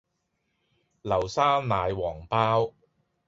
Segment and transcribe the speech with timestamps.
[1.03, 2.73] 流沙奶黃包